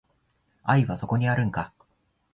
[0.63, 1.71] 愛はそこにあるんか